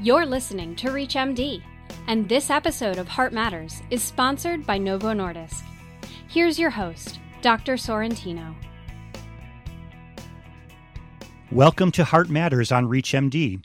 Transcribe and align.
You're 0.00 0.26
listening 0.26 0.76
to 0.76 0.90
ReachMD, 0.90 1.60
and 2.06 2.28
this 2.28 2.50
episode 2.50 2.98
of 2.98 3.08
Heart 3.08 3.32
Matters 3.32 3.82
is 3.90 4.00
sponsored 4.00 4.64
by 4.64 4.78
Novo 4.78 5.12
Nordisk. 5.12 5.64
Here's 6.28 6.56
your 6.56 6.70
host, 6.70 7.18
Dr. 7.42 7.74
Sorrentino. 7.74 8.54
Welcome 11.50 11.90
to 11.90 12.04
Heart 12.04 12.28
Matters 12.28 12.70
on 12.70 12.86
ReachMD. 12.86 13.60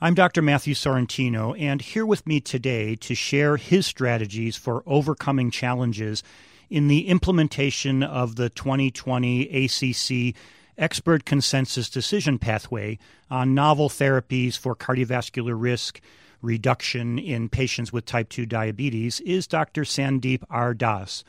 I'm 0.00 0.14
Dr. 0.14 0.40
Matthew 0.40 0.74
Sorrentino, 0.74 1.60
and 1.60 1.82
here 1.82 2.06
with 2.06 2.28
me 2.28 2.40
today 2.40 2.94
to 2.94 3.16
share 3.16 3.56
his 3.56 3.86
strategies 3.86 4.56
for 4.56 4.84
overcoming 4.86 5.50
challenges 5.50 6.22
in 6.70 6.86
the 6.86 7.08
implementation 7.08 8.04
of 8.04 8.36
the 8.36 8.50
2020 8.50 9.64
ACC 9.64 10.36
expert 10.80 11.24
consensus 11.26 11.90
decision 11.90 12.38
pathway 12.38 12.98
on 13.30 13.54
novel 13.54 13.88
therapies 13.88 14.56
for 14.56 14.74
cardiovascular 14.74 15.54
risk 15.54 16.00
reduction 16.42 17.18
in 17.18 17.50
patients 17.50 17.92
with 17.92 18.06
type 18.06 18.30
2 18.30 18.46
diabetes 18.46 19.20
is 19.20 19.46
Dr. 19.46 19.82
Sandeep 19.82 20.42
R. 20.48 20.72
Das. 20.72 21.22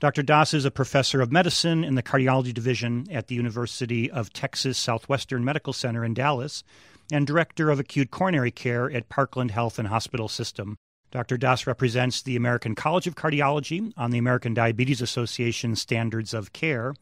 Dr. 0.00 0.24
Das 0.24 0.52
is 0.52 0.64
a 0.64 0.72
professor 0.72 1.20
of 1.20 1.30
medicine 1.30 1.84
in 1.84 1.94
the 1.94 2.02
cardiology 2.02 2.52
division 2.52 3.06
at 3.10 3.28
the 3.28 3.36
University 3.36 4.10
of 4.10 4.32
Texas 4.32 4.76
Southwestern 4.76 5.44
Medical 5.44 5.72
Center 5.72 6.04
in 6.04 6.14
Dallas 6.14 6.64
and 7.12 7.26
director 7.26 7.70
of 7.70 7.78
acute 7.78 8.10
coronary 8.10 8.50
care 8.50 8.90
at 8.90 9.08
Parkland 9.08 9.52
Health 9.52 9.78
and 9.78 9.86
Hospital 9.86 10.28
System. 10.28 10.76
Dr. 11.12 11.38
Das 11.38 11.66
represents 11.68 12.20
the 12.20 12.34
American 12.34 12.74
College 12.74 13.06
of 13.06 13.14
Cardiology 13.14 13.92
on 13.96 14.10
the 14.10 14.18
American 14.18 14.52
Diabetes 14.52 15.00
Association 15.00 15.76
Standards 15.76 16.34
of 16.34 16.52
Care 16.52 16.94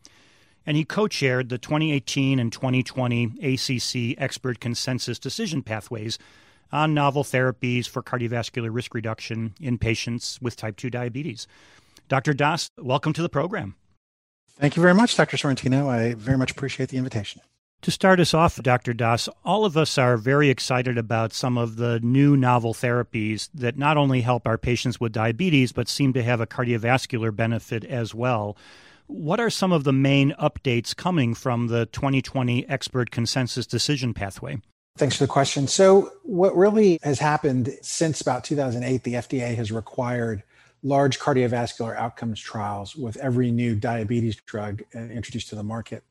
and 0.66 0.76
he 0.76 0.84
co 0.84 1.08
chaired 1.08 1.48
the 1.48 1.58
2018 1.58 2.38
and 2.38 2.52
2020 2.52 3.24
ACC 3.42 4.20
Expert 4.20 4.60
Consensus 4.60 5.18
Decision 5.18 5.62
Pathways 5.62 6.18
on 6.72 6.94
novel 6.94 7.22
therapies 7.22 7.88
for 7.88 8.02
cardiovascular 8.02 8.68
risk 8.72 8.94
reduction 8.94 9.54
in 9.60 9.78
patients 9.78 10.40
with 10.42 10.56
type 10.56 10.76
2 10.76 10.90
diabetes. 10.90 11.46
Dr. 12.08 12.34
Das, 12.34 12.70
welcome 12.78 13.12
to 13.12 13.22
the 13.22 13.28
program. 13.28 13.76
Thank 14.50 14.76
you 14.76 14.82
very 14.82 14.94
much, 14.94 15.16
Dr. 15.16 15.36
Sorrentino. 15.36 15.88
I 15.88 16.14
very 16.14 16.38
much 16.38 16.50
appreciate 16.50 16.88
the 16.88 16.98
invitation. 16.98 17.40
To 17.82 17.90
start 17.90 18.18
us 18.18 18.32
off, 18.32 18.62
Dr. 18.62 18.94
Das, 18.94 19.28
all 19.44 19.66
of 19.66 19.76
us 19.76 19.98
are 19.98 20.16
very 20.16 20.48
excited 20.48 20.96
about 20.96 21.34
some 21.34 21.58
of 21.58 21.76
the 21.76 22.00
new 22.00 22.34
novel 22.34 22.72
therapies 22.72 23.50
that 23.52 23.76
not 23.76 23.98
only 23.98 24.22
help 24.22 24.46
our 24.46 24.56
patients 24.56 24.98
with 24.98 25.12
diabetes, 25.12 25.70
but 25.72 25.88
seem 25.88 26.14
to 26.14 26.22
have 26.22 26.40
a 26.40 26.46
cardiovascular 26.46 27.34
benefit 27.34 27.84
as 27.84 28.14
well. 28.14 28.56
What 29.06 29.38
are 29.38 29.50
some 29.50 29.72
of 29.72 29.84
the 29.84 29.92
main 29.92 30.32
updates 30.40 30.96
coming 30.96 31.34
from 31.34 31.68
the 31.68 31.86
2020 31.86 32.68
expert 32.68 33.10
consensus 33.10 33.66
decision 33.66 34.14
pathway? 34.14 34.60
Thanks 34.96 35.16
for 35.16 35.24
the 35.24 35.28
question. 35.28 35.66
So, 35.66 36.12
what 36.22 36.56
really 36.56 36.98
has 37.02 37.18
happened 37.18 37.76
since 37.82 38.20
about 38.20 38.44
2008, 38.44 39.02
the 39.02 39.14
FDA 39.14 39.54
has 39.56 39.72
required 39.72 40.42
large 40.82 41.18
cardiovascular 41.18 41.96
outcomes 41.96 42.40
trials 42.40 42.94
with 42.94 43.16
every 43.16 43.50
new 43.50 43.74
diabetes 43.74 44.36
drug 44.36 44.82
introduced 44.94 45.48
to 45.48 45.56
the 45.56 45.62
market. 45.62 46.04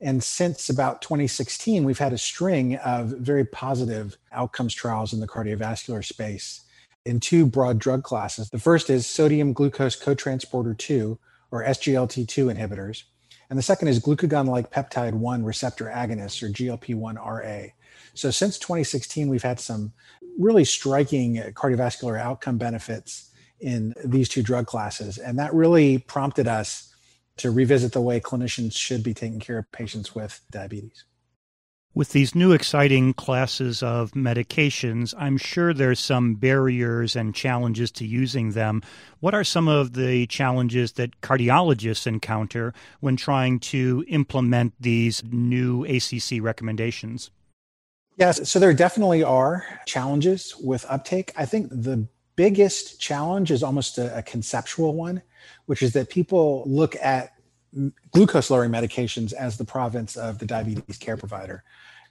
And 0.00 0.22
since 0.22 0.68
about 0.68 1.02
2016, 1.02 1.84
we've 1.84 1.98
had 1.98 2.12
a 2.12 2.18
string 2.18 2.76
of 2.76 3.08
very 3.08 3.44
positive 3.44 4.16
outcomes 4.32 4.74
trials 4.74 5.12
in 5.12 5.20
the 5.20 5.28
cardiovascular 5.28 6.04
space 6.04 6.62
in 7.04 7.20
two 7.20 7.46
broad 7.46 7.78
drug 7.78 8.02
classes. 8.02 8.50
The 8.50 8.58
first 8.58 8.90
is 8.90 9.06
sodium 9.06 9.52
glucose 9.52 9.98
cotransporter 9.98 10.76
2, 10.76 11.18
or 11.50 11.64
SGLT2 11.64 12.54
inhibitors. 12.54 13.04
And 13.48 13.58
the 13.58 13.62
second 13.62 13.88
is 13.88 14.00
glucagon 14.00 14.46
like 14.46 14.70
peptide 14.70 15.14
1 15.14 15.44
receptor 15.44 15.86
agonists, 15.86 16.42
or 16.42 16.48
GLP 16.48 16.94
1 16.94 17.16
RA. 17.16 17.62
So, 18.14 18.30
since 18.30 18.58
2016, 18.58 19.28
we've 19.28 19.42
had 19.42 19.60
some 19.60 19.92
really 20.38 20.64
striking 20.64 21.36
cardiovascular 21.54 22.18
outcome 22.18 22.58
benefits 22.58 23.30
in 23.60 23.94
these 24.04 24.28
two 24.28 24.42
drug 24.42 24.66
classes. 24.66 25.18
And 25.18 25.38
that 25.38 25.52
really 25.52 25.98
prompted 25.98 26.48
us 26.48 26.94
to 27.38 27.50
revisit 27.50 27.92
the 27.92 28.00
way 28.00 28.20
clinicians 28.20 28.74
should 28.74 29.02
be 29.02 29.14
taking 29.14 29.40
care 29.40 29.58
of 29.58 29.70
patients 29.72 30.14
with 30.14 30.40
diabetes. 30.50 31.04
With 31.92 32.12
these 32.12 32.36
new 32.36 32.52
exciting 32.52 33.14
classes 33.14 33.82
of 33.82 34.12
medications, 34.12 35.12
I'm 35.18 35.36
sure 35.36 35.74
there's 35.74 35.98
some 35.98 36.34
barriers 36.34 37.16
and 37.16 37.34
challenges 37.34 37.90
to 37.92 38.06
using 38.06 38.52
them. 38.52 38.82
What 39.18 39.34
are 39.34 39.42
some 39.42 39.66
of 39.66 39.94
the 39.94 40.28
challenges 40.28 40.92
that 40.92 41.20
cardiologists 41.20 42.06
encounter 42.06 42.72
when 43.00 43.16
trying 43.16 43.58
to 43.60 44.04
implement 44.06 44.74
these 44.78 45.24
new 45.24 45.84
ACC 45.84 46.40
recommendations? 46.40 47.32
Yes, 48.16 48.48
so 48.48 48.60
there 48.60 48.72
definitely 48.72 49.24
are 49.24 49.64
challenges 49.84 50.54
with 50.62 50.86
uptake. 50.88 51.32
I 51.36 51.44
think 51.44 51.70
the 51.70 52.06
biggest 52.36 53.00
challenge 53.00 53.50
is 53.50 53.64
almost 53.64 53.98
a, 53.98 54.16
a 54.16 54.22
conceptual 54.22 54.94
one, 54.94 55.22
which 55.66 55.82
is 55.82 55.94
that 55.94 56.08
people 56.08 56.62
look 56.66 56.94
at 57.02 57.32
glucose 58.12 58.50
lowering 58.50 58.70
medications 58.70 59.32
as 59.32 59.56
the 59.56 59.64
province 59.64 60.16
of 60.16 60.38
the 60.38 60.46
diabetes 60.46 60.98
care 60.98 61.16
provider. 61.16 61.62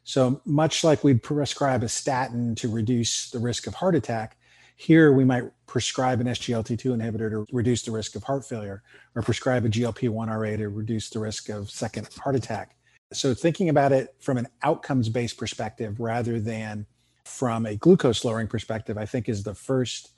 So, 0.03 0.41
much 0.45 0.83
like 0.83 1.03
we'd 1.03 1.21
prescribe 1.21 1.83
a 1.83 1.89
statin 1.89 2.55
to 2.55 2.69
reduce 2.69 3.29
the 3.29 3.39
risk 3.39 3.67
of 3.67 3.75
heart 3.75 3.95
attack, 3.95 4.37
here 4.75 5.11
we 5.11 5.25
might 5.25 5.43
prescribe 5.67 6.21
an 6.21 6.27
SGLT2 6.27 6.97
inhibitor 6.97 7.29
to 7.29 7.45
reduce 7.51 7.83
the 7.83 7.91
risk 7.91 8.15
of 8.15 8.23
heart 8.23 8.45
failure, 8.45 8.81
or 9.13 9.21
prescribe 9.21 9.65
a 9.65 9.69
GLP 9.69 10.09
1 10.09 10.29
RA 10.29 10.55
to 10.55 10.69
reduce 10.69 11.09
the 11.09 11.19
risk 11.19 11.49
of 11.49 11.69
second 11.69 12.07
heart 12.13 12.35
attack. 12.35 12.75
So, 13.11 13.33
thinking 13.33 13.69
about 13.69 13.91
it 13.91 14.15
from 14.19 14.37
an 14.37 14.47
outcomes 14.63 15.09
based 15.09 15.37
perspective 15.37 15.99
rather 15.99 16.39
than 16.39 16.85
from 17.25 17.65
a 17.65 17.75
glucose 17.75 18.23
lowering 18.23 18.47
perspective, 18.47 18.97
I 18.97 19.05
think 19.05 19.29
is 19.29 19.43
the 19.43 19.53
first 19.53 20.11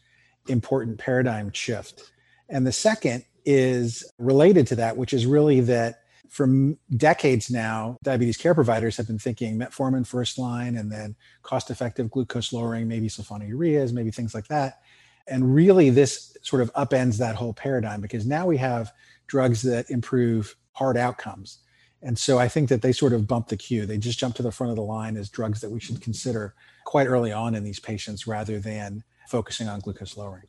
important 0.47 0.97
paradigm 0.97 1.51
shift. 1.51 2.11
And 2.49 2.65
the 2.65 2.71
second 2.71 3.23
is 3.45 4.09
related 4.17 4.67
to 4.67 4.75
that, 4.75 4.97
which 4.97 5.13
is 5.13 5.25
really 5.25 5.59
that 5.61 6.01
for 6.29 6.47
decades 6.95 7.51
now, 7.51 7.97
diabetes 8.03 8.37
care 8.37 8.55
providers 8.55 8.95
have 8.95 9.05
been 9.05 9.19
thinking 9.19 9.59
metformin 9.59 10.07
first 10.07 10.39
line 10.39 10.77
and 10.77 10.89
then 10.89 11.15
cost 11.43 11.69
effective 11.69 12.09
glucose 12.09 12.53
lowering, 12.53 12.87
maybe 12.87 13.09
sulfonylureas, 13.09 13.91
maybe 13.91 14.11
things 14.11 14.33
like 14.33 14.47
that. 14.47 14.79
And 15.27 15.53
really, 15.53 15.89
this 15.89 16.37
sort 16.41 16.61
of 16.61 16.73
upends 16.73 17.17
that 17.17 17.35
whole 17.35 17.53
paradigm 17.53 17.99
because 17.99 18.25
now 18.25 18.45
we 18.47 18.57
have 18.57 18.93
drugs 19.27 19.61
that 19.63 19.89
improve 19.89 20.55
hard 20.71 20.97
outcomes. 20.97 21.59
And 22.01 22.17
so 22.17 22.39
I 22.39 22.47
think 22.47 22.69
that 22.69 22.81
they 22.81 22.93
sort 22.93 23.13
of 23.13 23.27
bump 23.27 23.49
the 23.49 23.57
queue. 23.57 23.85
They 23.85 23.97
just 23.97 24.17
jump 24.17 24.35
to 24.35 24.43
the 24.43 24.51
front 24.51 24.71
of 24.71 24.77
the 24.77 24.83
line 24.83 25.17
as 25.17 25.29
drugs 25.29 25.61
that 25.61 25.69
we 25.69 25.79
should 25.79 26.01
consider 26.01 26.55
quite 26.85 27.07
early 27.07 27.31
on 27.31 27.55
in 27.55 27.63
these 27.63 27.79
patients 27.79 28.25
rather 28.25 28.59
than 28.59 29.03
focusing 29.27 29.67
on 29.67 29.81
glucose 29.81 30.17
lowering. 30.17 30.47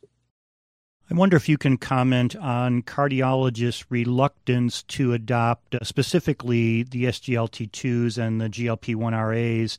I 1.11 1.15
wonder 1.15 1.35
if 1.35 1.49
you 1.49 1.57
can 1.57 1.77
comment 1.77 2.35
on 2.35 2.81
cardiologists' 2.81 3.85
reluctance 3.89 4.83
to 4.83 5.13
adopt 5.13 5.75
uh, 5.75 5.79
specifically 5.83 6.83
the 6.83 7.05
SGLT2s 7.05 8.17
and 8.17 8.39
the 8.39 8.49
GLP 8.49 8.95
1 8.95 9.13
RAs 9.13 9.77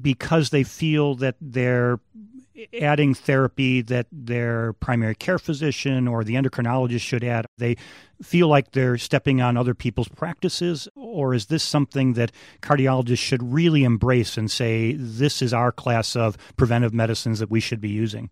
because 0.00 0.50
they 0.50 0.64
feel 0.64 1.14
that 1.16 1.36
they're 1.40 2.00
adding 2.80 3.14
therapy 3.14 3.80
that 3.82 4.06
their 4.12 4.72
primary 4.74 5.14
care 5.14 5.38
physician 5.38 6.06
or 6.06 6.24
the 6.24 6.34
endocrinologist 6.34 7.00
should 7.00 7.24
add. 7.24 7.46
They 7.58 7.76
feel 8.20 8.48
like 8.48 8.72
they're 8.72 8.98
stepping 8.98 9.40
on 9.40 9.56
other 9.56 9.74
people's 9.74 10.08
practices, 10.08 10.88
or 10.94 11.34
is 11.34 11.46
this 11.46 11.62
something 11.62 12.14
that 12.14 12.32
cardiologists 12.60 13.18
should 13.18 13.42
really 13.42 13.84
embrace 13.84 14.36
and 14.36 14.50
say, 14.50 14.92
this 14.92 15.40
is 15.40 15.54
our 15.54 15.72
class 15.72 16.16
of 16.16 16.36
preventive 16.56 16.92
medicines 16.92 17.38
that 17.38 17.50
we 17.50 17.60
should 17.60 17.80
be 17.80 17.88
using? 17.88 18.30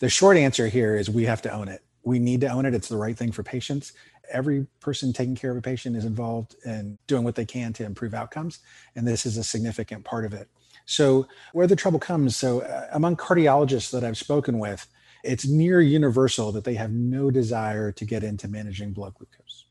The 0.00 0.08
short 0.08 0.36
answer 0.36 0.66
here 0.66 0.96
is 0.96 1.08
we 1.08 1.24
have 1.24 1.42
to 1.42 1.52
own 1.52 1.68
it. 1.68 1.82
We 2.02 2.18
need 2.18 2.40
to 2.40 2.48
own 2.48 2.64
it. 2.64 2.74
It's 2.74 2.88
the 2.88 2.96
right 2.96 3.16
thing 3.16 3.32
for 3.32 3.42
patients. 3.42 3.92
Every 4.32 4.66
person 4.80 5.12
taking 5.12 5.36
care 5.36 5.50
of 5.50 5.58
a 5.58 5.62
patient 5.62 5.94
is 5.94 6.06
involved 6.06 6.56
in 6.64 6.98
doing 7.06 7.22
what 7.22 7.34
they 7.34 7.44
can 7.44 7.74
to 7.74 7.84
improve 7.84 8.14
outcomes. 8.14 8.60
And 8.96 9.06
this 9.06 9.26
is 9.26 9.36
a 9.36 9.44
significant 9.44 10.04
part 10.04 10.24
of 10.24 10.32
it. 10.32 10.48
So, 10.86 11.28
where 11.52 11.66
the 11.66 11.76
trouble 11.76 11.98
comes, 11.98 12.34
so 12.36 12.60
uh, 12.60 12.88
among 12.92 13.16
cardiologists 13.16 13.90
that 13.92 14.02
I've 14.02 14.16
spoken 14.16 14.58
with, 14.58 14.86
it's 15.22 15.46
near 15.46 15.82
universal 15.82 16.50
that 16.52 16.64
they 16.64 16.74
have 16.74 16.90
no 16.90 17.30
desire 17.30 17.92
to 17.92 18.04
get 18.06 18.24
into 18.24 18.48
managing 18.48 18.92
blood 18.92 19.14
glucose. 19.14 19.66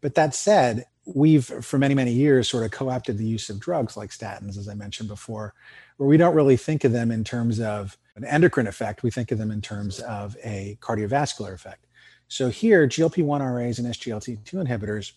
But 0.00 0.14
that 0.14 0.34
said, 0.34 0.86
we've 1.04 1.44
for 1.44 1.78
many, 1.78 1.94
many 1.94 2.12
years 2.12 2.48
sort 2.48 2.64
of 2.64 2.70
co 2.70 2.88
opted 2.88 3.18
the 3.18 3.26
use 3.26 3.50
of 3.50 3.58
drugs 3.58 3.96
like 3.96 4.10
statins, 4.10 4.56
as 4.56 4.68
I 4.68 4.74
mentioned 4.74 5.08
before, 5.08 5.54
where 5.96 6.08
we 6.08 6.16
don't 6.16 6.36
really 6.36 6.56
think 6.56 6.84
of 6.84 6.92
them 6.92 7.10
in 7.10 7.24
terms 7.24 7.58
of 7.60 7.98
an 8.16 8.24
endocrine 8.24 8.66
effect, 8.66 9.02
we 9.02 9.10
think 9.10 9.30
of 9.30 9.38
them 9.38 9.50
in 9.50 9.60
terms 9.60 10.00
of 10.00 10.36
a 10.44 10.78
cardiovascular 10.80 11.52
effect. 11.54 11.86
So 12.28 12.48
here, 12.48 12.86
GLP 12.86 13.24
1 13.24 13.42
RAs 13.42 13.78
and 13.78 13.88
SGLT2 13.88 14.66
inhibitors, 14.66 15.12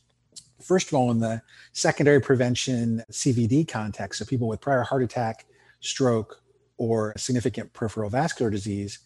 first 0.61 0.87
of 0.87 0.93
all, 0.93 1.11
in 1.11 1.19
the 1.19 1.41
secondary 1.73 2.19
prevention 2.19 3.03
CVD 3.11 3.67
context, 3.67 4.19
so 4.19 4.25
people 4.25 4.47
with 4.47 4.61
prior 4.61 4.83
heart 4.83 5.03
attack, 5.03 5.45
stroke, 5.79 6.41
or 6.77 7.13
significant 7.17 7.71
peripheral 7.73 8.09
vascular 8.09 8.51
disease, 8.51 8.99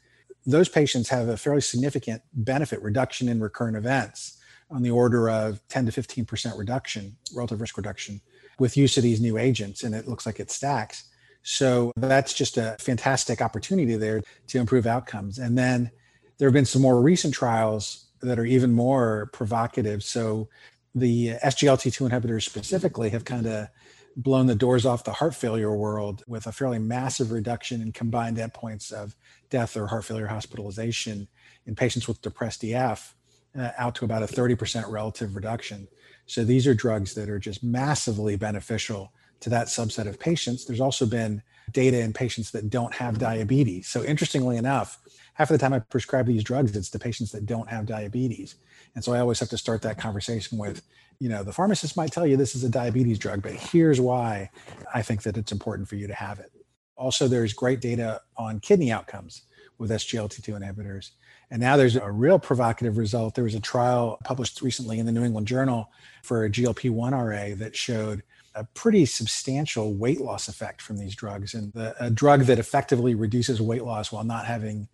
those 0.45 0.69
patients 0.69 1.09
have 1.09 1.27
a 1.27 1.37
fairly 1.37 1.61
significant 1.61 2.21
benefit 2.33 2.81
reduction 2.81 3.29
in 3.29 3.39
recurrent 3.39 3.77
events 3.77 4.37
on 4.71 4.81
the 4.81 4.89
order 4.89 5.29
of 5.29 5.61
10 5.67 5.87
to 5.87 5.91
15% 5.91 6.57
reduction, 6.57 7.15
relative 7.35 7.61
risk 7.61 7.77
reduction, 7.77 8.21
with 8.57 8.77
use 8.77 8.97
of 8.97 9.03
these 9.03 9.21
new 9.21 9.37
agents. 9.37 9.83
And 9.83 9.93
it 9.93 10.07
looks 10.07 10.25
like 10.25 10.39
it 10.39 10.51
stacks. 10.51 11.05
So 11.43 11.91
that's 11.95 12.33
just 12.33 12.57
a 12.57 12.75
fantastic 12.79 13.41
opportunity 13.41 13.95
there 13.95 14.21
to 14.47 14.57
improve 14.59 14.85
outcomes. 14.85 15.39
And 15.39 15.57
then 15.57 15.91
there 16.37 16.47
have 16.47 16.53
been 16.53 16.65
some 16.65 16.81
more 16.81 17.01
recent 17.01 17.33
trials 17.33 18.05
that 18.21 18.39
are 18.39 18.45
even 18.45 18.73
more 18.73 19.29
provocative. 19.33 20.03
So 20.03 20.49
the 20.93 21.35
SGLT2 21.43 22.09
inhibitors 22.09 22.43
specifically 22.43 23.09
have 23.09 23.25
kind 23.25 23.45
of 23.45 23.67
blown 24.15 24.47
the 24.47 24.55
doors 24.55 24.85
off 24.85 25.03
the 25.03 25.13
heart 25.13 25.35
failure 25.35 25.73
world 25.73 26.23
with 26.27 26.45
a 26.45 26.51
fairly 26.51 26.79
massive 26.79 27.31
reduction 27.31 27.81
in 27.81 27.91
combined 27.91 28.37
endpoints 28.37 28.91
of 28.91 29.15
death 29.49 29.77
or 29.77 29.87
heart 29.87 30.05
failure 30.05 30.27
hospitalization 30.27 31.27
in 31.65 31.75
patients 31.75 32.07
with 32.07 32.21
depressed 32.21 32.63
EF 32.63 33.15
uh, 33.57 33.71
out 33.77 33.95
to 33.95 34.05
about 34.05 34.23
a 34.23 34.27
30% 34.27 34.91
relative 34.91 35.35
reduction. 35.35 35.87
So 36.25 36.43
these 36.43 36.67
are 36.67 36.73
drugs 36.73 37.13
that 37.15 37.29
are 37.29 37.39
just 37.39 37.63
massively 37.63 38.35
beneficial 38.35 39.13
to 39.41 39.49
that 39.49 39.67
subset 39.67 40.07
of 40.07 40.19
patients. 40.19 40.65
There's 40.65 40.81
also 40.81 41.05
been 41.05 41.41
data 41.71 41.99
in 41.99 42.13
patients 42.13 42.51
that 42.51 42.69
don't 42.69 42.93
have 42.95 43.19
diabetes. 43.19 43.87
So 43.87 44.03
interestingly 44.03 44.57
enough, 44.57 44.99
half 45.33 45.49
of 45.49 45.57
the 45.57 45.61
time 45.61 45.73
I 45.73 45.79
prescribe 45.79 46.25
these 46.25 46.43
drugs, 46.43 46.75
it's 46.75 46.89
the 46.89 46.99
patients 46.99 47.31
that 47.31 47.45
don't 47.45 47.69
have 47.69 47.85
diabetes. 47.85 48.55
And 48.95 49.03
so 49.03 49.13
I 49.13 49.19
always 49.19 49.39
have 49.39 49.49
to 49.49 49.57
start 49.57 49.81
that 49.83 49.97
conversation 49.97 50.57
with, 50.57 50.81
you 51.19 51.29
know, 51.29 51.43
the 51.43 51.53
pharmacist 51.53 51.95
might 51.95 52.11
tell 52.11 52.25
you 52.25 52.37
this 52.37 52.55
is 52.55 52.63
a 52.63 52.69
diabetes 52.69 53.19
drug, 53.19 53.41
but 53.41 53.53
here's 53.53 54.01
why 54.01 54.49
I 54.93 55.01
think 55.01 55.23
that 55.23 55.37
it's 55.37 55.51
important 55.51 55.87
for 55.87 55.95
you 55.95 56.07
to 56.07 56.13
have 56.13 56.39
it. 56.39 56.51
Also, 56.95 57.27
there's 57.27 57.53
great 57.53 57.79
data 57.79 58.21
on 58.35 58.59
kidney 58.59 58.91
outcomes 58.91 59.43
with 59.77 59.91
SGLT2 59.91 60.59
inhibitors. 60.59 61.11
And 61.51 61.61
now 61.61 61.77
there's 61.77 61.95
a 61.95 62.11
real 62.11 62.37
provocative 62.37 62.97
result. 62.97 63.35
There 63.35 63.43
was 63.43 63.55
a 63.55 63.59
trial 63.59 64.19
published 64.23 64.61
recently 64.61 64.99
in 64.99 65.05
the 65.05 65.11
New 65.11 65.23
England 65.23 65.47
Journal 65.47 65.89
for 66.21 66.43
a 66.43 66.49
GLP 66.49 66.91
1 66.91 67.13
RA 67.13 67.55
that 67.55 67.75
showed 67.75 68.21
a 68.55 68.63
pretty 68.63 69.05
substantial 69.05 69.93
weight 69.93 70.21
loss 70.21 70.47
effect 70.47 70.81
from 70.81 70.97
these 70.97 71.15
drugs. 71.15 71.53
And 71.53 71.71
the, 71.73 71.95
a 72.03 72.09
drug 72.09 72.41
that 72.43 72.59
effectively 72.59 73.15
reduces 73.15 73.61
weight 73.61 73.83
loss 73.83 74.11
while 74.11 74.23
not 74.23 74.45
having 74.45 74.87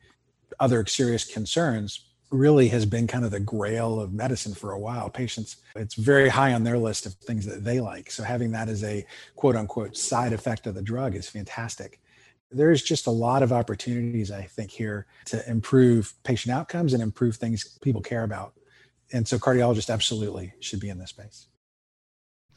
other 0.59 0.85
serious 0.85 1.25
concerns 1.25 2.05
really 2.31 2.67
has 2.69 2.85
been 2.85 3.07
kind 3.07 3.23
of 3.23 3.31
the 3.31 3.39
grail 3.39 3.99
of 3.99 4.13
medicine 4.13 4.53
for 4.53 4.71
a 4.71 4.79
while. 4.79 5.09
Patients, 5.09 5.57
it's 5.75 5.95
very 5.95 6.29
high 6.29 6.53
on 6.53 6.63
their 6.63 6.77
list 6.77 7.05
of 7.05 7.13
things 7.13 7.45
that 7.45 7.63
they 7.63 7.79
like. 7.79 8.11
So 8.11 8.23
having 8.23 8.51
that 8.51 8.69
as 8.69 8.83
a 8.83 9.05
quote 9.35 9.55
unquote 9.55 9.95
side 9.95 10.33
effect 10.33 10.67
of 10.67 10.75
the 10.75 10.81
drug 10.81 11.15
is 11.15 11.29
fantastic. 11.29 11.99
There's 12.51 12.81
just 12.81 13.07
a 13.07 13.11
lot 13.11 13.43
of 13.43 13.51
opportunities, 13.51 14.31
I 14.31 14.43
think, 14.43 14.71
here 14.71 15.07
to 15.25 15.49
improve 15.49 16.13
patient 16.23 16.55
outcomes 16.55 16.93
and 16.93 17.01
improve 17.01 17.35
things 17.35 17.77
people 17.81 18.01
care 18.01 18.23
about. 18.23 18.53
And 19.11 19.27
so 19.27 19.37
cardiologists 19.37 19.91
absolutely 19.91 20.53
should 20.59 20.79
be 20.79 20.89
in 20.89 20.97
this 20.97 21.09
space. 21.09 21.47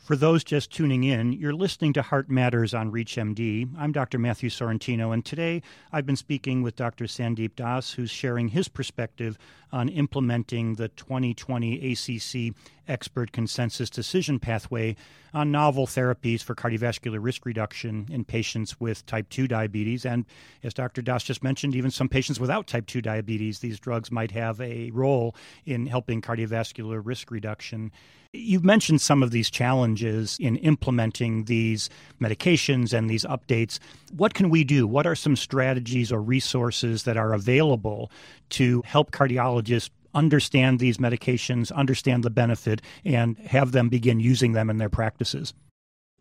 For 0.08 0.16
those 0.16 0.42
just 0.42 0.72
tuning 0.72 1.04
in, 1.04 1.34
you're 1.34 1.52
listening 1.52 1.92
to 1.92 2.00
Heart 2.00 2.30
Matters 2.30 2.72
on 2.72 2.90
ReachMD. 2.90 3.68
I'm 3.76 3.92
Dr. 3.92 4.18
Matthew 4.18 4.48
Sorrentino, 4.48 5.12
and 5.12 5.22
today 5.22 5.60
I've 5.92 6.06
been 6.06 6.16
speaking 6.16 6.62
with 6.62 6.76
Dr. 6.76 7.04
Sandeep 7.04 7.54
Das, 7.56 7.92
who's 7.92 8.10
sharing 8.10 8.48
his 8.48 8.68
perspective 8.68 9.36
on 9.70 9.90
implementing 9.90 10.76
the 10.76 10.88
2020 10.88 11.92
ACC 11.92 12.54
expert 12.88 13.32
consensus 13.32 13.90
decision 13.90 14.38
pathway 14.38 14.96
on 15.34 15.50
novel 15.52 15.86
therapies 15.86 16.42
for 16.42 16.54
cardiovascular 16.54 17.18
risk 17.20 17.44
reduction 17.44 18.08
in 18.10 18.24
patients 18.24 18.80
with 18.80 19.04
type 19.06 19.28
2 19.28 19.46
diabetes. 19.46 20.06
And 20.06 20.24
as 20.62 20.74
Dr. 20.74 21.02
Das 21.02 21.22
just 21.22 21.44
mentioned, 21.44 21.74
even 21.74 21.90
some 21.90 22.08
patients 22.08 22.40
without 22.40 22.66
type 22.66 22.86
2 22.86 23.02
diabetes, 23.02 23.58
these 23.58 23.78
drugs 23.78 24.10
might 24.10 24.30
have 24.30 24.60
a 24.60 24.90
role 24.90 25.34
in 25.66 25.86
helping 25.86 26.22
cardiovascular 26.22 27.00
risk 27.04 27.30
reduction. 27.30 27.92
You've 28.32 28.64
mentioned 28.64 29.00
some 29.00 29.22
of 29.22 29.30
these 29.30 29.50
challenges 29.50 30.36
in 30.38 30.56
implementing 30.56 31.44
these 31.44 31.88
medications 32.20 32.92
and 32.92 33.08
these 33.08 33.24
updates. 33.24 33.78
What 34.12 34.34
can 34.34 34.50
we 34.50 34.64
do? 34.64 34.86
What 34.86 35.06
are 35.06 35.14
some 35.14 35.34
strategies 35.34 36.12
or 36.12 36.20
resources 36.20 37.04
that 37.04 37.16
are 37.16 37.32
available 37.32 38.10
to 38.50 38.82
help 38.84 39.12
cardiologists 39.12 39.90
understand 40.18 40.78
these 40.78 40.98
medications, 40.98 41.72
understand 41.72 42.24
the 42.24 42.30
benefit, 42.30 42.82
and 43.04 43.38
have 43.38 43.72
them 43.72 43.88
begin 43.88 44.20
using 44.20 44.52
them 44.52 44.68
in 44.68 44.78
their 44.78 44.90
practices? 44.90 45.54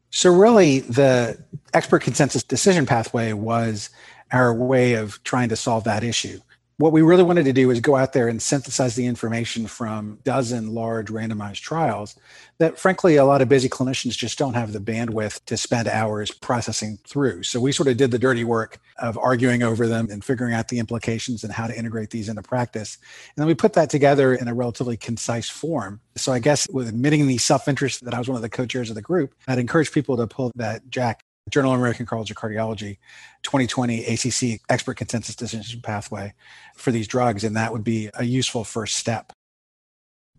So, 0.10 0.34
really, 0.34 0.80
the 0.80 1.38
expert 1.74 2.04
consensus 2.04 2.44
decision 2.44 2.86
pathway 2.86 3.34
was 3.34 3.90
our 4.32 4.54
way 4.54 4.94
of 4.94 5.22
trying 5.24 5.50
to 5.50 5.56
solve 5.56 5.84
that 5.84 6.04
issue 6.04 6.40
what 6.78 6.92
we 6.92 7.02
really 7.02 7.24
wanted 7.24 7.46
to 7.46 7.54
do 7.54 7.72
is 7.72 7.80
go 7.80 7.96
out 7.96 8.14
there 8.14 8.28
and 8.28 8.40
synthesize 8.40 8.96
the 8.96 9.08
information 9.08 9.66
from 9.66 10.20
dozen 10.24 10.76
large 10.76 11.08
randomized 11.08 11.62
trials 11.62 12.16
that 12.60 12.78
frankly 12.78 13.16
a 13.16 13.26
lot 13.26 13.42
of 13.42 13.50
busy 13.50 13.68
clinicians 13.68 14.16
just 14.16 14.38
don't 14.38 14.54
have 14.54 14.74
the 14.74 14.80
bandwidth 14.80 15.44
to 15.46 15.58
spend 15.58 15.88
hours 15.88 16.30
processing 16.30 17.00
through. 17.04 17.42
So 17.42 17.60
we 17.60 17.72
sort 17.72 17.90
of 17.90 17.98
did 17.98 18.12
the 18.12 18.20
dirty 18.20 18.44
work 18.44 18.80
of 19.00 19.18
arguing 19.18 19.64
over 19.64 19.88
them 19.88 20.08
and 20.12 20.24
figuring 20.24 20.54
out 20.54 20.68
the 20.68 20.78
implications 20.78 21.44
and 21.44 21.52
how 21.52 21.66
to 21.66 21.78
integrate 21.78 22.12
these 22.12 22.30
into 22.30 22.44
practice. 22.44 22.98
And 23.36 23.42
then 23.42 23.48
we 23.48 23.56
put 23.56 23.74
that 23.74 23.90
together 23.90 24.36
in 24.36 24.48
a 24.48 24.54
relatively 24.54 24.98
concise 24.98 25.50
form. 25.50 26.00
So 26.16 26.32
i 26.32 26.40
guess 26.40 26.68
with 26.70 26.88
admitting 26.88 27.28
the 27.28 27.38
self-interest 27.38 28.06
that 28.06 28.14
i 28.14 28.20
was 28.20 28.28
one 28.28 28.36
of 28.36 28.42
the 28.42 28.50
co-chairs 28.50 28.90
of 28.90 28.96
the 28.96 29.02
group 29.02 29.36
i'd 29.48 29.60
encourage 29.60 29.92
people 29.92 30.18
to 30.18 30.28
pull 30.28 30.52
that 30.56 30.90
JACC 30.90 31.18
Journal 31.50 31.74
of 31.74 31.80
American 31.80 32.06
College 32.06 32.32
of 32.32 32.38
Cardiology 32.38 32.98
2020 33.44 34.06
ACC 34.06 34.62
expert 34.70 34.98
consensus 34.98 35.36
decision 35.36 35.82
pathway 35.82 36.34
for 36.76 36.92
these 36.92 37.08
drugs. 37.08 37.44
And 37.44 37.56
that 37.56 37.72
would 37.72 37.84
be 37.84 38.10
a 38.14 38.24
useful 38.24 38.64
first 38.64 38.98
step. 38.98 39.32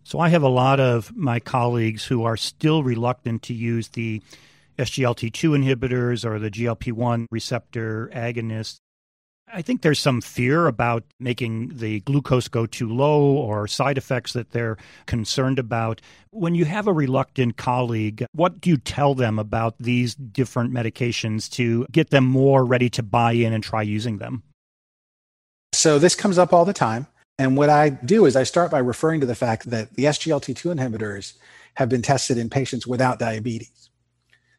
So 0.03 0.19
I 0.19 0.29
have 0.29 0.43
a 0.43 0.49
lot 0.49 0.79
of 0.79 1.15
my 1.15 1.39
colleagues 1.39 2.05
who 2.05 2.23
are 2.23 2.37
still 2.37 2.83
reluctant 2.83 3.43
to 3.43 3.53
use 3.53 3.89
the 3.89 4.21
SGLT2 4.77 5.57
inhibitors 5.59 6.25
or 6.25 6.39
the 6.39 6.49
GLP 6.49 6.93
1 6.93 7.27
receptor 7.31 8.09
agonists 8.13 8.79
I 9.51 9.61
think 9.61 9.81
there's 9.81 9.99
some 9.99 10.21
fear 10.21 10.67
about 10.67 11.03
making 11.19 11.77
the 11.77 12.01
glucose 12.01 12.47
go 12.47 12.65
too 12.65 12.87
low 12.87 13.21
or 13.21 13.67
side 13.67 13.97
effects 13.97 14.33
that 14.33 14.51
they're 14.51 14.77
concerned 15.05 15.59
about. 15.59 16.01
When 16.31 16.55
you 16.55 16.65
have 16.65 16.87
a 16.87 16.93
reluctant 16.93 17.57
colleague, 17.57 18.25
what 18.33 18.61
do 18.61 18.69
you 18.69 18.77
tell 18.77 19.15
them 19.15 19.39
about 19.39 19.75
these 19.79 20.15
different 20.15 20.71
medications 20.71 21.49
to 21.51 21.87
get 21.91 22.11
them 22.11 22.25
more 22.25 22.63
ready 22.63 22.89
to 22.91 23.03
buy 23.03 23.31
in 23.31 23.53
and 23.53 23.63
try 23.63 23.81
using 23.81 24.17
them? 24.17 24.43
So, 25.73 25.99
this 25.99 26.15
comes 26.15 26.37
up 26.37 26.51
all 26.51 26.65
the 26.65 26.73
time. 26.73 27.07
And 27.37 27.55
what 27.55 27.69
I 27.69 27.89
do 27.89 28.25
is 28.25 28.35
I 28.35 28.43
start 28.43 28.69
by 28.69 28.79
referring 28.79 29.21
to 29.21 29.25
the 29.25 29.35
fact 29.35 29.69
that 29.69 29.93
the 29.93 30.03
SGLT2 30.03 30.75
inhibitors 30.75 31.37
have 31.75 31.87
been 31.87 32.01
tested 32.01 32.37
in 32.37 32.49
patients 32.49 32.85
without 32.85 33.17
diabetes. 33.17 33.78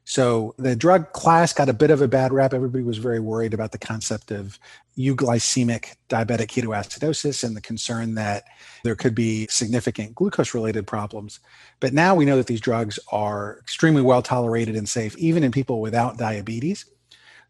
So 0.05 0.55
the 0.59 0.75
drug 0.75 1.13
class 1.13 1.53
got 1.53 1.69
a 1.69 1.73
bit 1.73 1.91
of 1.91 2.03
a 2.03 2.09
bad 2.09 2.33
rap. 2.33 2.53
Everybody 2.53 2.83
was 2.83 2.99
very 2.99 3.21
worried 3.21 3.55
about 3.55 3.73
the 3.73 3.79
concept 3.79 4.31
of 4.31 4.59
euglycemic 4.99 5.95
diabetic 6.09 6.49
ketoacidosis 6.49 7.45
and 7.45 7.57
the 7.57 7.61
concern 7.61 8.15
that 8.17 8.45
there 8.83 8.97
could 8.97 9.15
be 9.15 9.47
significant 9.49 10.15
glucose 10.15 10.53
related 10.53 10.87
problems. 10.87 11.41
But 11.79 11.93
now 11.93 12.15
we 12.15 12.25
know 12.25 12.37
that 12.37 12.49
these 12.49 12.61
drugs 12.61 12.99
are 13.13 13.59
extremely 13.61 14.03
well 14.03 14.23
tolerated 14.23 14.75
and 14.75 14.89
safe, 14.89 15.17
even 15.17 15.45
in 15.45 15.53
people 15.53 15.81
without 15.81 16.19
diabetes. 16.19 16.87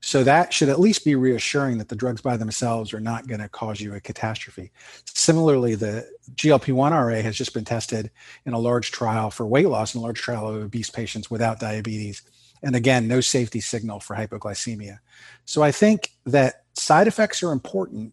So 0.02 0.24
that 0.24 0.52
should 0.52 0.70
at 0.70 0.80
least 0.80 1.04
be 1.04 1.14
reassuring 1.14 1.76
that 1.78 1.88
the 1.88 1.96
drugs 1.96 2.22
by 2.22 2.36
themselves 2.38 2.94
are 2.94 3.00
not 3.00 3.26
going 3.26 3.40
to 3.40 3.50
cause 3.50 3.80
you 3.80 3.94
a 3.94 4.00
catastrophe. 4.00 4.70
Similarly, 5.04 5.74
the 5.74 6.08
GLP-1 6.34 6.90
RA 6.90 7.22
has 7.22 7.36
just 7.36 7.52
been 7.52 7.66
tested 7.66 8.10
in 8.46 8.54
a 8.54 8.58
large 8.58 8.92
trial 8.92 9.30
for 9.30 9.46
weight 9.46 9.68
loss 9.68 9.94
in 9.94 10.00
a 10.00 10.02
large 10.02 10.20
trial 10.20 10.48
of 10.48 10.62
obese 10.62 10.88
patients 10.88 11.30
without 11.30 11.60
diabetes 11.60 12.22
and 12.62 12.76
again, 12.76 13.08
no 13.08 13.20
safety 13.20 13.60
signal 13.60 14.00
for 14.00 14.16
hypoglycemia. 14.16 14.98
So 15.44 15.62
I 15.62 15.72
think 15.72 16.10
that 16.26 16.64
side 16.74 17.06
effects 17.06 17.42
are 17.42 17.52
important, 17.52 18.12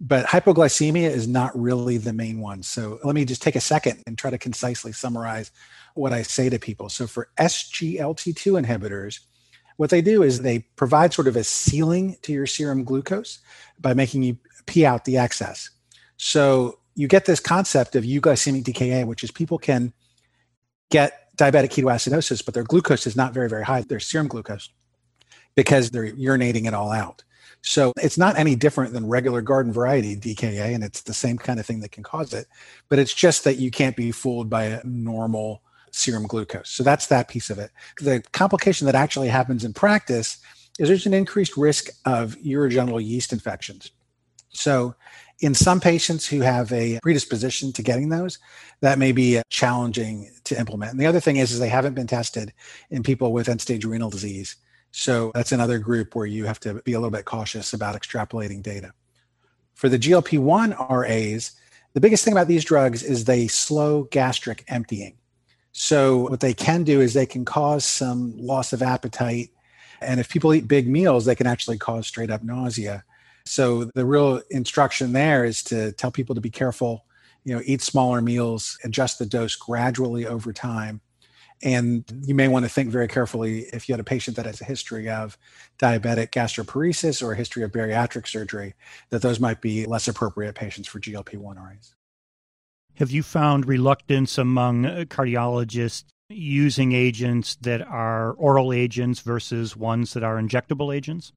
but 0.00 0.26
hypoglycemia 0.26 1.10
is 1.10 1.26
not 1.26 1.58
really 1.58 1.98
the 1.98 2.12
main 2.12 2.40
one. 2.40 2.62
So 2.62 2.98
let 3.02 3.14
me 3.14 3.24
just 3.24 3.42
take 3.42 3.56
a 3.56 3.60
second 3.60 4.02
and 4.06 4.16
try 4.16 4.30
to 4.30 4.38
concisely 4.38 4.92
summarize 4.92 5.50
what 5.94 6.12
I 6.12 6.22
say 6.22 6.48
to 6.48 6.58
people. 6.58 6.88
So 6.88 7.06
for 7.06 7.28
SGLT2 7.38 8.64
inhibitors, 8.64 9.20
what 9.76 9.90
they 9.90 10.00
do 10.00 10.22
is 10.22 10.42
they 10.42 10.60
provide 10.76 11.12
sort 11.12 11.28
of 11.28 11.36
a 11.36 11.44
ceiling 11.44 12.16
to 12.22 12.32
your 12.32 12.46
serum 12.46 12.84
glucose 12.84 13.38
by 13.80 13.94
making 13.94 14.22
you 14.22 14.38
pee 14.66 14.84
out 14.84 15.04
the 15.04 15.18
excess. 15.18 15.70
So 16.16 16.78
you 16.94 17.06
get 17.06 17.26
this 17.26 17.40
concept 17.40 17.94
of 17.94 18.04
euglycemic 18.04 18.64
DKA, 18.64 19.06
which 19.06 19.22
is 19.22 19.30
people 19.30 19.58
can 19.58 19.92
get 20.90 21.27
diabetic 21.38 21.70
ketoacidosis, 21.70 22.44
but 22.44 22.54
their 22.54 22.64
glucose 22.64 23.06
is 23.06 23.16
not 23.16 23.32
very, 23.32 23.48
very 23.48 23.64
high, 23.64 23.82
their 23.82 24.00
serum 24.00 24.28
glucose, 24.28 24.68
because 25.54 25.90
they're 25.90 26.12
urinating 26.12 26.66
it 26.66 26.74
all 26.74 26.92
out. 26.92 27.24
So 27.62 27.92
it's 27.96 28.18
not 28.18 28.38
any 28.38 28.54
different 28.54 28.92
than 28.92 29.08
regular 29.08 29.42
garden 29.42 29.72
variety 29.72 30.16
DKA, 30.16 30.74
and 30.74 30.84
it's 30.84 31.02
the 31.02 31.14
same 31.14 31.38
kind 31.38 31.58
of 31.58 31.66
thing 31.66 31.80
that 31.80 31.92
can 31.92 32.02
cause 32.02 32.32
it. 32.32 32.46
But 32.88 32.98
it's 32.98 33.14
just 33.14 33.44
that 33.44 33.56
you 33.56 33.70
can't 33.70 33.96
be 33.96 34.12
fooled 34.12 34.48
by 34.48 34.64
a 34.64 34.84
normal 34.84 35.62
serum 35.90 36.26
glucose. 36.26 36.70
So 36.70 36.82
that's 36.82 37.06
that 37.08 37.28
piece 37.28 37.50
of 37.50 37.58
it. 37.58 37.70
The 38.00 38.22
complication 38.32 38.86
that 38.86 38.94
actually 38.94 39.28
happens 39.28 39.64
in 39.64 39.72
practice 39.72 40.38
is 40.78 40.88
there's 40.88 41.06
an 41.06 41.14
increased 41.14 41.56
risk 41.56 41.88
of 42.04 42.36
urogenital 42.36 43.04
yeast 43.04 43.32
infections. 43.32 43.90
So 44.50 44.94
in 45.40 45.54
some 45.54 45.80
patients 45.80 46.26
who 46.26 46.40
have 46.40 46.72
a 46.72 46.98
predisposition 47.00 47.72
to 47.72 47.82
getting 47.82 48.08
those, 48.08 48.38
that 48.80 48.98
may 48.98 49.12
be 49.12 49.38
uh, 49.38 49.42
challenging 49.50 50.30
to 50.44 50.58
implement. 50.58 50.92
And 50.92 51.00
the 51.00 51.06
other 51.06 51.20
thing 51.20 51.36
is, 51.36 51.52
is 51.52 51.60
they 51.60 51.68
haven't 51.68 51.94
been 51.94 52.06
tested 52.06 52.52
in 52.90 53.02
people 53.02 53.32
with 53.32 53.48
end-stage 53.48 53.84
renal 53.84 54.10
disease 54.10 54.56
So 54.90 55.30
that's 55.34 55.52
another 55.52 55.78
group 55.78 56.16
where 56.16 56.26
you 56.26 56.46
have 56.46 56.58
to 56.60 56.74
be 56.82 56.94
a 56.94 56.98
little 56.98 57.10
bit 57.10 57.24
cautious 57.24 57.72
about 57.72 58.00
extrapolating 58.00 58.62
data. 58.62 58.92
For 59.74 59.88
the 59.88 59.98
GLP 59.98 60.40
1 60.40 60.74
RAs, 60.90 61.52
the 61.92 62.00
biggest 62.00 62.24
thing 62.24 62.32
about 62.32 62.48
these 62.48 62.64
drugs 62.64 63.02
is 63.02 63.24
they 63.24 63.46
slow 63.46 64.04
gastric 64.04 64.64
emptying. 64.68 65.16
So, 65.72 66.16
what 66.16 66.40
they 66.40 66.54
can 66.54 66.82
do 66.82 67.00
is 67.00 67.14
they 67.14 67.26
can 67.26 67.44
cause 67.44 67.84
some 67.84 68.34
loss 68.36 68.72
of 68.72 68.82
appetite. 68.82 69.50
And 70.00 70.18
if 70.18 70.28
people 70.28 70.52
eat 70.52 70.66
big 70.66 70.88
meals, 70.88 71.24
they 71.24 71.36
can 71.36 71.46
actually 71.46 71.78
cause 71.78 72.06
straight 72.06 72.30
up 72.30 72.42
nausea. 72.42 73.04
So, 73.48 73.84
the 73.94 74.04
real 74.04 74.42
instruction 74.50 75.12
there 75.12 75.44
is 75.44 75.62
to 75.64 75.92
tell 75.92 76.10
people 76.10 76.34
to 76.34 76.40
be 76.40 76.50
careful, 76.50 77.04
you 77.44 77.54
know, 77.54 77.62
eat 77.64 77.82
smaller 77.82 78.20
meals, 78.20 78.78
adjust 78.84 79.18
the 79.18 79.26
dose 79.26 79.56
gradually 79.56 80.26
over 80.26 80.52
time. 80.52 81.00
And 81.62 82.04
you 82.24 82.34
may 82.34 82.46
want 82.46 82.64
to 82.64 82.68
think 82.68 82.90
very 82.90 83.08
carefully 83.08 83.60
if 83.72 83.88
you 83.88 83.92
had 83.92 84.00
a 84.00 84.04
patient 84.04 84.36
that 84.36 84.46
has 84.46 84.60
a 84.60 84.64
history 84.64 85.08
of 85.08 85.36
diabetic 85.78 86.30
gastroparesis 86.30 87.22
or 87.22 87.32
a 87.32 87.36
history 87.36 87.64
of 87.64 87.72
bariatric 87.72 88.28
surgery, 88.28 88.74
that 89.10 89.22
those 89.22 89.40
might 89.40 89.60
be 89.60 89.84
less 89.86 90.06
appropriate 90.06 90.54
patients 90.54 90.86
for 90.86 91.00
GLP 91.00 91.36
1 91.36 91.56
RAs. 91.56 91.94
Have 92.94 93.10
you 93.10 93.22
found 93.22 93.66
reluctance 93.66 94.38
among 94.38 94.84
uh, 94.84 95.04
cardiologists 95.08 96.04
using 96.28 96.92
agents 96.92 97.56
that 97.62 97.80
are 97.82 98.32
oral 98.32 98.72
agents 98.72 99.20
versus 99.20 99.76
ones 99.76 100.12
that 100.12 100.22
are 100.22 100.36
injectable 100.36 100.94
agents? 100.94 101.32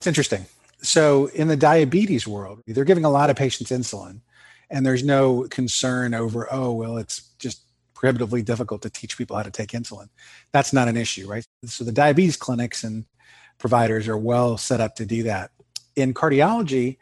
It's 0.00 0.06
interesting. 0.06 0.46
So, 0.82 1.26
in 1.26 1.48
the 1.48 1.56
diabetes 1.56 2.26
world, 2.26 2.62
they're 2.66 2.84
giving 2.84 3.04
a 3.04 3.10
lot 3.10 3.30
of 3.30 3.36
patients 3.36 3.70
insulin, 3.70 4.20
and 4.68 4.84
there's 4.84 5.04
no 5.04 5.46
concern 5.48 6.12
over, 6.12 6.48
oh, 6.50 6.72
well, 6.72 6.96
it's 6.96 7.30
just 7.38 7.62
prohibitively 7.94 8.42
difficult 8.42 8.82
to 8.82 8.90
teach 8.90 9.16
people 9.16 9.36
how 9.36 9.44
to 9.44 9.50
take 9.50 9.70
insulin. 9.70 10.08
That's 10.50 10.72
not 10.72 10.88
an 10.88 10.96
issue, 10.96 11.28
right? 11.28 11.46
So, 11.64 11.84
the 11.84 11.92
diabetes 11.92 12.36
clinics 12.36 12.82
and 12.82 13.04
providers 13.58 14.08
are 14.08 14.18
well 14.18 14.58
set 14.58 14.80
up 14.80 14.96
to 14.96 15.06
do 15.06 15.22
that. 15.22 15.52
In 15.94 16.14
cardiology, 16.14 16.98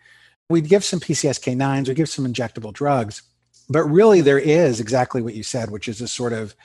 we 0.51 0.61
give 0.61 0.85
some 0.85 1.01
PCSK9s, 1.01 1.89
we 1.89 1.95
give 1.95 2.09
some 2.09 2.27
injectable 2.27 2.73
drugs, 2.73 3.23
but 3.71 3.85
really, 3.85 4.21
there 4.21 4.39
is 4.39 4.81
exactly 4.81 5.23
what 5.23 5.35
you 5.35 5.45
said, 5.45 5.71
which 5.71 5.87
is 5.87 6.01
a 6.01 6.09
sort 6.09 6.33
of 6.33 6.57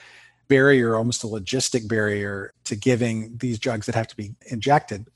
barrier, 0.47 0.95
almost 0.95 1.23
a 1.23 1.27
logistic 1.27 1.87
barrier 1.87 2.51
to 2.65 2.75
giving 2.75 3.37
these 3.37 3.59
drugs 3.59 3.85
that 3.85 3.95
have 3.95 4.07
to 4.07 4.15
be 4.15 4.33
injected. 4.47 5.07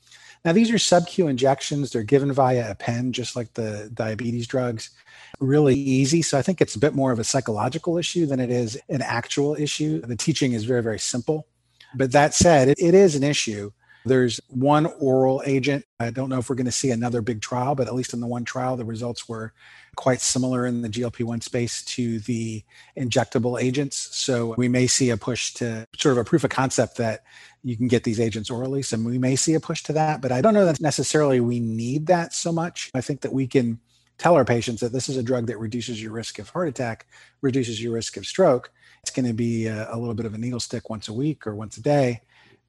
Now, 0.44 0.52
these 0.52 0.70
are 0.70 0.78
sub-Q 0.78 1.28
injections. 1.28 1.90
They're 1.90 2.02
given 2.02 2.32
via 2.32 2.70
a 2.70 2.74
pen, 2.74 3.12
just 3.12 3.36
like 3.36 3.52
the 3.54 3.90
diabetes 3.92 4.46
drugs. 4.46 4.90
Really 5.38 5.74
easy. 5.74 6.22
So 6.22 6.38
I 6.38 6.42
think 6.42 6.60
it's 6.60 6.76
a 6.76 6.78
bit 6.78 6.94
more 6.94 7.12
of 7.12 7.18
a 7.18 7.24
psychological 7.24 7.98
issue 7.98 8.24
than 8.26 8.40
it 8.40 8.50
is 8.50 8.78
an 8.88 9.02
actual 9.02 9.54
issue. 9.54 10.00
The 10.00 10.16
teaching 10.16 10.52
is 10.52 10.64
very, 10.64 10.82
very 10.82 10.98
simple. 10.98 11.46
But 11.94 12.12
that 12.12 12.34
said, 12.34 12.68
it, 12.68 12.78
it 12.80 12.94
is 12.94 13.14
an 13.16 13.22
issue. 13.22 13.70
There's 14.06 14.40
one 14.48 14.86
oral 14.98 15.42
agent. 15.44 15.84
I 15.98 16.10
don't 16.10 16.30
know 16.30 16.38
if 16.38 16.48
we're 16.48 16.56
going 16.56 16.64
to 16.64 16.72
see 16.72 16.90
another 16.90 17.20
big 17.20 17.42
trial, 17.42 17.74
but 17.74 17.86
at 17.86 17.94
least 17.94 18.14
in 18.14 18.20
the 18.20 18.26
one 18.26 18.44
trial, 18.44 18.76
the 18.76 18.84
results 18.84 19.28
were 19.28 19.52
quite 19.96 20.20
similar 20.20 20.66
in 20.66 20.82
the 20.82 20.88
GLP 20.88 21.24
1 21.24 21.40
space 21.40 21.82
to 21.84 22.20
the 22.20 22.62
injectable 22.96 23.60
agents. 23.60 23.96
So 24.16 24.54
we 24.56 24.68
may 24.68 24.86
see 24.86 25.10
a 25.10 25.16
push 25.16 25.52
to 25.54 25.86
sort 25.96 26.12
of 26.12 26.18
a 26.18 26.24
proof 26.24 26.44
of 26.44 26.50
concept 26.50 26.96
that 26.96 27.24
you 27.62 27.76
can 27.76 27.88
get 27.88 28.04
these 28.04 28.20
agents 28.20 28.50
orally. 28.50 28.82
So 28.82 28.96
we 28.98 29.18
may 29.18 29.36
see 29.36 29.54
a 29.54 29.60
push 29.60 29.82
to 29.84 29.92
that, 29.94 30.20
but 30.20 30.32
I 30.32 30.40
don't 30.40 30.54
know 30.54 30.64
that 30.64 30.80
necessarily 30.80 31.40
we 31.40 31.60
need 31.60 32.06
that 32.06 32.32
so 32.32 32.52
much. 32.52 32.90
I 32.94 33.00
think 33.00 33.20
that 33.20 33.32
we 33.32 33.46
can 33.46 33.78
tell 34.18 34.34
our 34.34 34.44
patients 34.44 34.80
that 34.80 34.92
this 34.92 35.08
is 35.08 35.16
a 35.16 35.22
drug 35.22 35.46
that 35.46 35.58
reduces 35.58 36.02
your 36.02 36.12
risk 36.12 36.38
of 36.38 36.48
heart 36.50 36.68
attack, 36.68 37.06
reduces 37.40 37.82
your 37.82 37.94
risk 37.94 38.16
of 38.16 38.26
stroke. 38.26 38.70
It's 39.02 39.10
going 39.10 39.26
to 39.26 39.32
be 39.32 39.66
a, 39.66 39.88
a 39.90 39.96
little 39.96 40.14
bit 40.14 40.26
of 40.26 40.34
a 40.34 40.38
needle 40.38 40.60
stick 40.60 40.90
once 40.90 41.08
a 41.08 41.12
week 41.12 41.46
or 41.46 41.54
once 41.54 41.78
a 41.78 41.82
day. 41.82 42.20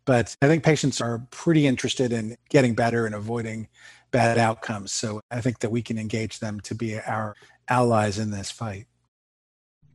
But 0.06 0.36
I 0.42 0.48
think 0.48 0.64
patients 0.64 1.00
are 1.00 1.28
pretty 1.30 1.68
interested 1.68 2.12
in 2.12 2.36
getting 2.50 2.74
better 2.74 3.06
and 3.06 3.14
avoiding 3.14 3.68
bad 4.12 4.38
outcomes. 4.38 4.92
So 4.92 5.22
I 5.32 5.42
think 5.42 5.60
that 5.60 5.72
we 5.72 5.82
can 5.82 5.98
engage 5.98 6.40
them 6.40 6.60
to 6.62 6.76
be 6.76 7.00
our 7.00 7.36
allies 7.68 8.20
in 8.20 8.32
this 8.32 8.52
fight. 8.52 8.86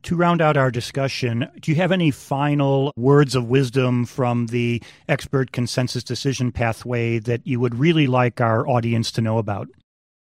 To 0.03 0.15
round 0.15 0.41
out 0.41 0.57
our 0.57 0.71
discussion, 0.71 1.49
do 1.59 1.71
you 1.71 1.75
have 1.77 1.91
any 1.91 2.11
final 2.11 2.93
words 2.95 3.35
of 3.35 3.49
wisdom 3.49 4.05
from 4.05 4.47
the 4.47 4.81
expert 5.09 5.51
consensus 5.51 6.03
decision 6.03 6.51
pathway 6.51 7.19
that 7.19 7.45
you 7.45 7.59
would 7.59 7.75
really 7.75 8.07
like 8.07 8.39
our 8.39 8.67
audience 8.67 9.11
to 9.13 9.21
know 9.21 9.37
about? 9.37 9.67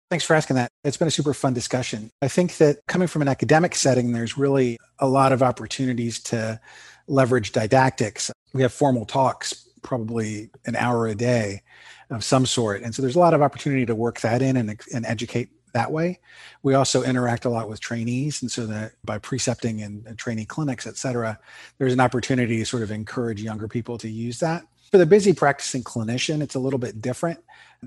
Thanks 0.10 0.24
for 0.24 0.36
asking 0.36 0.56
that. 0.56 0.70
It's 0.86 0.96
been 0.96 1.10
a 1.10 1.12
super 1.12 1.34
fun 1.34 1.54
discussion. 1.54 2.12
I 2.22 2.30
think 2.30 2.58
that 2.58 2.78
coming 2.88 3.10
from 3.10 3.22
an 3.22 3.28
academic 3.28 3.76
setting, 3.76 4.14
there's 4.14 4.38
really 4.38 4.78
a 5.00 5.08
lot 5.08 5.34
of 5.34 5.44
opportunities 5.44 6.20
to 6.24 6.62
leverage 7.08 7.52
didactics. 7.52 8.32
We 8.54 8.62
have 8.62 8.72
formal 8.72 9.06
talks 9.06 9.68
probably 9.82 10.50
an 10.66 10.76
hour 10.78 11.08
a 11.08 11.16
day 11.16 11.62
of 12.10 12.24
some 12.24 12.46
sort. 12.46 12.82
And 12.84 12.96
so 12.96 13.02
there's 13.02 13.16
a 13.16 13.20
lot 13.20 13.34
of 13.34 13.42
opportunity 13.42 13.86
to 13.86 13.96
work 13.96 14.22
that 14.22 14.42
in 14.42 14.58
and, 14.58 14.80
and 14.94 15.06
educate 15.06 15.50
that 15.74 15.92
way. 15.92 16.20
We 16.64 16.74
also 16.74 17.04
interact 17.04 17.46
a 17.46 17.50
lot 17.50 17.70
with 17.70 17.80
trainees. 17.80 18.42
And 18.42 18.50
so 18.50 18.66
that 18.66 18.94
by 19.04 19.20
precepting 19.20 19.82
and, 19.82 20.18
trainee 20.18 20.46
clinics, 20.46 20.88
et 20.88 20.98
cetera, 20.98 21.38
there's 21.78 21.94
an 21.94 22.00
opportunity 22.00 22.58
to 22.60 22.66
sort 22.66 22.84
of 22.84 22.92
encourage 22.92 23.42
younger 23.42 23.68
people 23.68 23.98
to 24.00 24.10
use 24.10 24.40
that. 24.40 24.64
For 24.90 24.98
the 24.98 25.06
busy 25.06 25.34
practicing 25.34 25.84
clinician, 25.84 26.42
it's 26.42 26.56
a 26.56 26.60
little 26.60 26.80
bit 26.80 27.02
different 27.02 27.40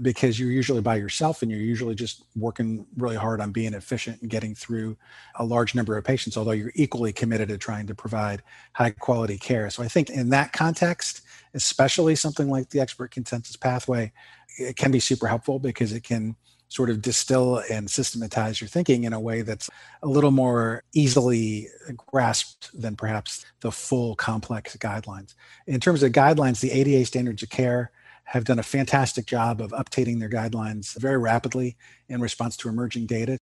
because 0.02 0.38
you're 0.38 0.50
usually 0.50 0.82
by 0.82 0.96
yourself 0.96 1.40
and 1.40 1.50
you're 1.50 1.58
usually 1.58 1.94
just 1.94 2.24
working 2.36 2.86
really 2.98 3.16
hard 3.16 3.40
on 3.40 3.52
being 3.52 3.72
efficient 3.72 4.20
and 4.20 4.30
getting 4.30 4.54
through 4.54 4.98
a 5.36 5.44
large 5.44 5.74
number 5.74 5.96
of 5.96 6.04
patients, 6.04 6.36
although 6.36 6.50
you're 6.50 6.72
equally 6.74 7.12
committed 7.12 7.48
to 7.48 7.56
trying 7.56 7.86
to 7.86 7.94
provide 7.94 8.42
high 8.74 8.90
quality 8.90 9.38
care. 9.38 9.70
So 9.70 9.82
I 9.82 9.88
think 9.88 10.10
in 10.10 10.28
that 10.28 10.52
context, 10.52 11.22
especially 11.54 12.14
something 12.14 12.48
like 12.48 12.70
the 12.70 12.80
expert 12.80 13.10
consensus 13.10 13.56
pathway, 13.56 14.12
it 14.58 14.76
can 14.76 14.90
be 14.90 15.00
super 15.00 15.26
helpful 15.26 15.58
because 15.58 15.92
it 15.92 16.02
can 16.02 16.36
sort 16.68 16.88
of 16.88 17.02
distill 17.02 17.62
and 17.68 17.90
systematize 17.90 18.60
your 18.60 18.68
thinking 18.68 19.02
in 19.02 19.12
a 19.12 19.18
way 19.18 19.42
that's 19.42 19.68
a 20.02 20.06
little 20.06 20.30
more 20.30 20.84
easily 20.92 21.68
grasped 22.06 22.70
than 22.80 22.94
perhaps 22.94 23.44
the 23.60 23.72
full 23.72 24.14
complex 24.14 24.76
guidelines. 24.76 25.34
In 25.66 25.80
terms 25.80 26.04
of 26.04 26.12
guidelines, 26.12 26.60
the 26.60 26.70
ADA 26.70 27.04
standards 27.06 27.42
of 27.42 27.50
care 27.50 27.90
have 28.24 28.44
done 28.44 28.60
a 28.60 28.62
fantastic 28.62 29.26
job 29.26 29.60
of 29.60 29.72
updating 29.72 30.20
their 30.20 30.30
guidelines 30.30 30.96
very 30.96 31.18
rapidly 31.18 31.76
in 32.08 32.20
response 32.20 32.56
to 32.58 32.68
emerging 32.68 33.06
data. 33.06 33.36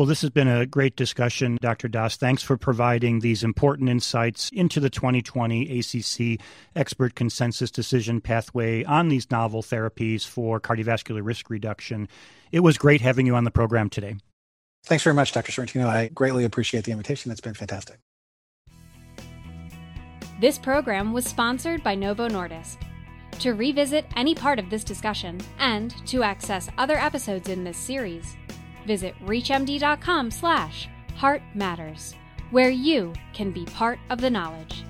Well, 0.00 0.06
this 0.06 0.22
has 0.22 0.30
been 0.30 0.48
a 0.48 0.64
great 0.64 0.96
discussion, 0.96 1.58
Dr. 1.60 1.86
Das. 1.86 2.16
Thanks 2.16 2.42
for 2.42 2.56
providing 2.56 3.20
these 3.20 3.44
important 3.44 3.90
insights 3.90 4.48
into 4.50 4.80
the 4.80 4.88
2020 4.88 5.78
ACC 5.78 6.40
expert 6.74 7.14
consensus 7.14 7.70
decision 7.70 8.22
pathway 8.22 8.82
on 8.84 9.08
these 9.08 9.30
novel 9.30 9.62
therapies 9.62 10.26
for 10.26 10.58
cardiovascular 10.58 11.20
risk 11.22 11.50
reduction. 11.50 12.08
It 12.50 12.60
was 12.60 12.78
great 12.78 13.02
having 13.02 13.26
you 13.26 13.34
on 13.34 13.44
the 13.44 13.50
program 13.50 13.90
today. 13.90 14.16
Thanks 14.84 15.04
very 15.04 15.12
much, 15.12 15.32
Dr. 15.32 15.52
Sorrentino. 15.52 15.84
I 15.84 16.08
greatly 16.08 16.44
appreciate 16.44 16.84
the 16.84 16.92
invitation. 16.92 17.30
It's 17.30 17.42
been 17.42 17.52
fantastic. 17.52 17.98
This 20.40 20.56
program 20.56 21.12
was 21.12 21.26
sponsored 21.26 21.82
by 21.82 21.94
Novo 21.94 22.26
Nordisk. 22.26 22.78
To 23.40 23.52
revisit 23.52 24.06
any 24.16 24.34
part 24.34 24.58
of 24.58 24.70
this 24.70 24.82
discussion 24.82 25.42
and 25.58 25.94
to 26.06 26.22
access 26.22 26.70
other 26.78 26.96
episodes 26.96 27.50
in 27.50 27.64
this 27.64 27.76
series, 27.76 28.34
visit 28.90 29.14
reachmd.com 29.24 30.32
slash 30.32 30.88
heart 31.14 31.42
matters, 31.54 32.16
where 32.50 32.70
you 32.70 33.12
can 33.32 33.52
be 33.52 33.64
part 33.66 34.00
of 34.10 34.20
the 34.20 34.28
knowledge. 34.28 34.84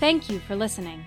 Thank 0.00 0.28
you 0.28 0.40
for 0.40 0.56
listening. 0.56 1.04